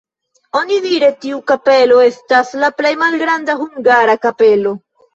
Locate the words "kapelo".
1.53-2.01, 4.29-4.79